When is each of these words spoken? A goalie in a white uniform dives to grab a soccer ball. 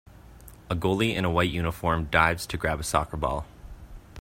A 0.67 0.75
goalie 0.75 1.13
in 1.15 1.25
a 1.25 1.29
white 1.29 1.51
uniform 1.51 2.05
dives 2.05 2.47
to 2.47 2.57
grab 2.57 2.79
a 2.79 2.83
soccer 2.83 3.17
ball. 3.17 3.45